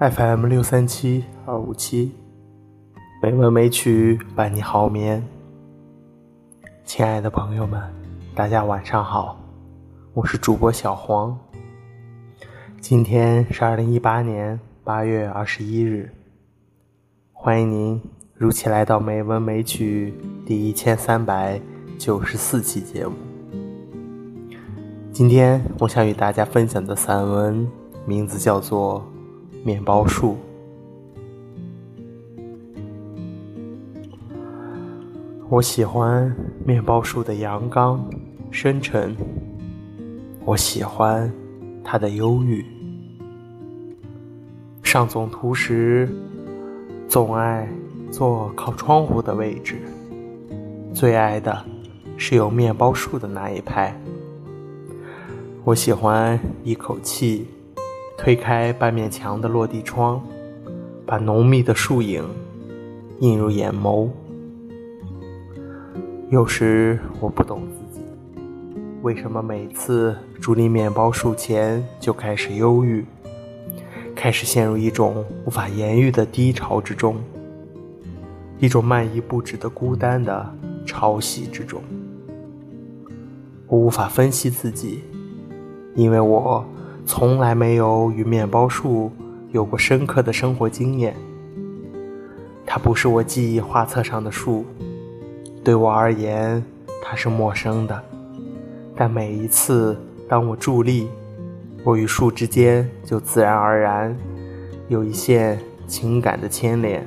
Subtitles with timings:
[0.00, 2.12] FM 六三七二五七，
[3.20, 5.20] 美文美曲伴你好眠。
[6.84, 7.82] 亲爱的朋友们，
[8.32, 9.36] 大家晚上好，
[10.14, 11.36] 我是主播小黄。
[12.80, 16.08] 今天是二零一八年八月二十一日，
[17.32, 18.00] 欢迎您
[18.34, 20.14] 如期来到《美文美曲》
[20.46, 21.60] 第一千三百
[21.98, 23.14] 九十四期节目。
[25.10, 27.68] 今天我想与大家分享的散文
[28.06, 29.04] 名字叫做。
[29.64, 30.36] 面包树，
[35.48, 38.02] 我喜欢面包树的阳刚、
[38.50, 39.14] 深沉。
[40.44, 41.30] 我喜欢
[41.84, 42.64] 它的忧郁。
[44.82, 46.08] 上总图时，
[47.06, 47.68] 总爱
[48.10, 49.76] 坐靠窗户的位置，
[50.94, 51.62] 最爱的
[52.16, 53.94] 是有面包树的那一排。
[55.64, 57.46] 我喜欢一口气。
[58.18, 60.20] 推开半面墙的落地窗，
[61.06, 62.28] 把浓密的树影
[63.20, 64.08] 映入眼眸。
[66.28, 68.04] 有时我不懂自己，
[69.02, 73.06] 为什么每次伫立面包树前就开始忧郁，
[74.16, 77.16] 开始陷入一种无法言喻的低潮之中，
[78.58, 81.80] 一种漫溢不止的孤单的潮汐之中。
[83.68, 85.04] 我无法分析自己，
[85.94, 86.66] 因为我。
[87.08, 89.10] 从来没有与面包树
[89.50, 91.16] 有过深刻的生活经验。
[92.66, 94.66] 它不是我记忆画册上的树，
[95.64, 96.62] 对我而言，
[97.02, 97.98] 它是陌生的。
[98.94, 101.08] 但每一次当我伫立，
[101.82, 104.14] 我与树之间就自然而然
[104.88, 107.02] 有一线情感的牵连。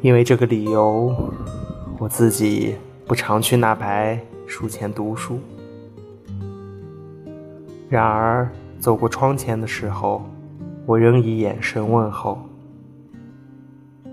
[0.00, 1.14] 因为这个理由，
[1.98, 5.38] 我自己不常去那排树前读书。
[7.88, 8.46] 然而，
[8.78, 10.22] 走过窗前的时候，
[10.84, 12.38] 我仍以眼神问候。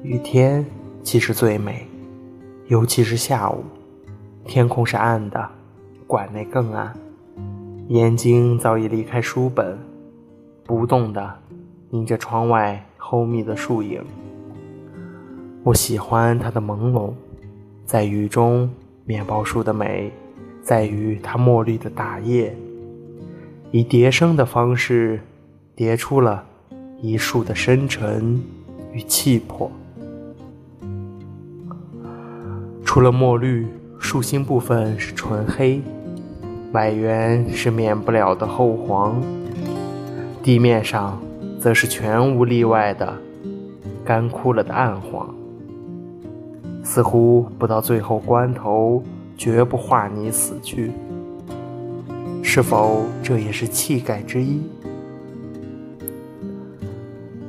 [0.02, 0.66] 雨天
[1.04, 1.86] 其实最美，
[2.68, 3.64] 尤其是下午，
[4.46, 5.50] 天空是暗的，
[6.08, 6.96] 馆内更暗。
[7.90, 9.78] 眼睛早已离开书本，
[10.64, 11.38] 不动地
[11.90, 14.02] 迎着窗外厚密的树影。
[15.64, 17.12] 我喜欢它的朦胧，
[17.86, 18.70] 在雨中，
[19.04, 20.12] 面包树的美，
[20.62, 22.56] 在于它墨绿的大叶。
[23.72, 25.20] 以叠声的方式
[25.76, 26.44] 叠出了
[27.02, 28.42] 一树的深沉
[28.94, 29.70] 与气魄。
[32.86, 33.68] 除了墨绿，
[34.00, 35.82] 树心部分是纯黑，
[36.72, 39.22] 外缘是免不了的厚黄，
[40.42, 41.20] 地面上
[41.60, 43.14] 则是全无例外的
[44.06, 45.36] 干枯了的暗黄，
[46.84, 49.04] 似乎不到最后关头
[49.36, 50.92] 绝不化泥死去。
[52.56, 54.62] 是否这也是气概之一？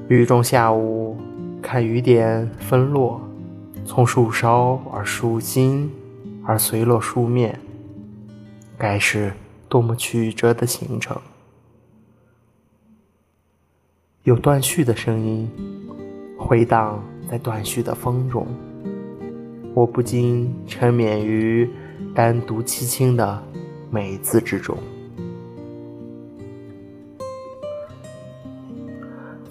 [0.09, 1.17] 雨中下午，
[1.63, 3.21] 看雨点纷落，
[3.85, 5.89] 从树梢而树心，
[6.45, 7.57] 而随落树面，
[8.77, 9.33] 该是
[9.69, 11.17] 多么曲折的行程！
[14.25, 15.49] 有断续的声音
[16.37, 17.01] 回荡
[17.31, 18.45] 在断续的风中，
[19.73, 21.71] 我不禁沉湎于
[22.13, 23.41] 单独凄清的
[23.89, 24.77] 美字之中。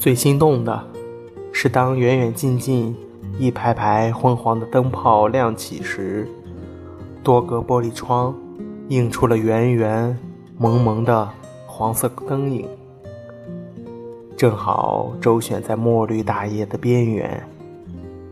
[0.06, 0.84] 最心动的
[1.52, 2.96] 是，当远远近近
[3.40, 6.30] 一排排昏黄的灯泡亮起时，
[7.24, 8.32] 多个玻璃窗
[8.90, 10.16] 映出了圆圆
[10.60, 11.28] 蒙蒙的
[11.66, 12.68] 黄色灯影，
[14.38, 17.44] 正好周旋在墨绿大叶的边缘，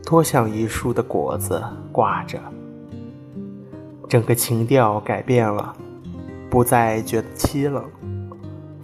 [0.06, 1.60] 多像一束的果子
[1.92, 2.38] 挂着。
[4.08, 5.74] 整个情调改变了，
[6.52, 7.84] 不再觉得凄冷，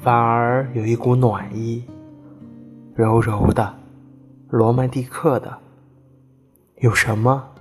[0.01, 1.83] 反而有一股暖意。
[2.99, 3.75] 柔柔的，
[4.49, 5.57] 罗曼蒂克的，
[6.79, 7.51] 有什么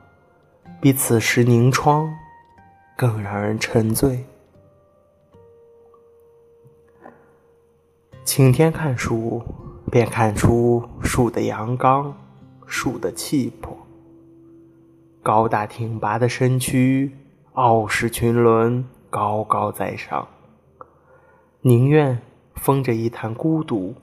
[0.80, 2.12] 比此时凝窗
[2.96, 4.24] 更让人沉醉？
[8.24, 9.40] 晴天看书，
[9.92, 12.12] 便看出树的阳刚，
[12.66, 13.78] 树的气魄。
[15.22, 17.16] 高大挺拔的身躯，
[17.52, 20.26] 傲视群伦，高高在上，
[21.60, 22.20] 宁愿
[22.56, 23.94] 封着一潭孤独。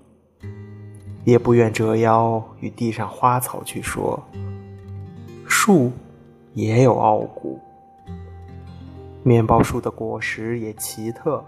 [1.26, 4.24] 也不愿折腰与地上花草去说，
[5.48, 5.92] 树
[6.54, 7.60] 也有傲骨。
[9.24, 11.44] 面包树的果实也奇特，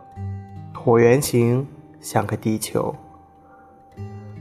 [0.73, 1.65] 椭圆形，
[2.01, 2.93] 像个地球。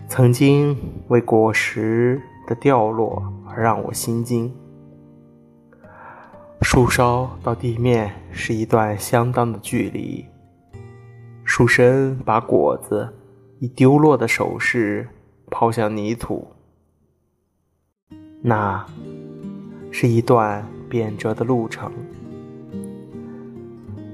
[0.09, 0.75] 曾经
[1.09, 4.51] 为果实的掉落而让我心惊。
[6.63, 10.25] 树梢到地面是一段相当的距离，
[11.45, 13.15] 树身把果子
[13.59, 15.07] 以丢落的手势
[15.59, 16.47] 抛向泥土。
[18.43, 18.85] 那
[19.91, 21.91] 是一段变折的路程，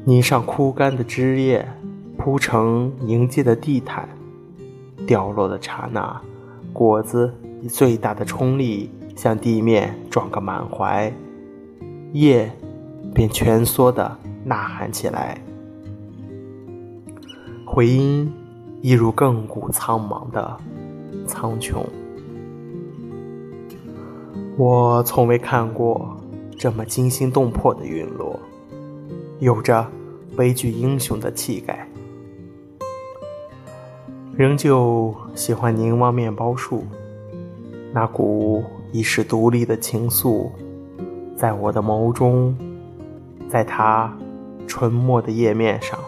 [0.04, 1.68] 泥上枯干的枝叶
[2.16, 4.08] 铺成迎接的地毯，
[5.04, 6.22] 掉落的刹那，
[6.72, 11.12] 果子以最大的冲力向地面撞个满怀，
[12.12, 12.48] 叶
[13.12, 15.36] 便蜷缩的呐喊起来。
[17.66, 18.32] 回音
[18.80, 20.56] 一如亘古苍茫的
[21.26, 21.84] 苍穹。
[24.56, 26.16] 我从未看过
[26.58, 28.38] 这么惊心动魄的陨落，
[29.40, 29.86] 有着
[30.36, 31.88] 悲剧英雄的气概。
[34.36, 36.84] 仍旧喜欢凝望面包树，
[37.92, 40.50] 那股遗世独立的情愫，
[41.36, 42.56] 在我的眸中，
[43.48, 44.14] 在它
[44.66, 45.98] 沉默的叶面上。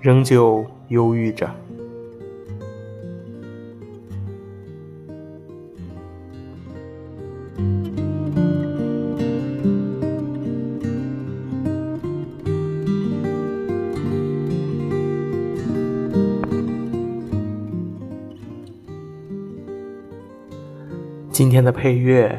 [0.00, 1.48] 仍旧忧郁着。
[21.32, 22.38] 今天的配乐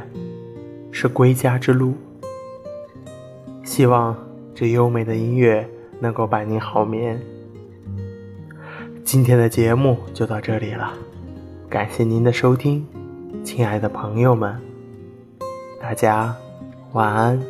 [0.91, 1.95] 是《归家之路》，
[3.67, 4.15] 希望
[4.53, 5.67] 这优美的音乐
[5.99, 7.19] 能够伴您好眠。
[9.03, 10.93] 今天的节目就到这里了，
[11.67, 12.85] 感谢您的收听，
[13.43, 14.55] 亲爱的朋友们，
[15.81, 16.35] 大家
[16.91, 17.41] 晚安。